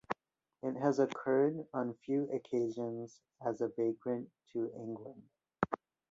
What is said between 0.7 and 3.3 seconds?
has occurred on a few occasions